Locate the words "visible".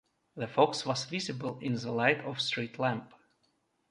1.05-1.59